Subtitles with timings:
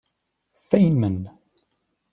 [0.69, 1.29] Feynman!".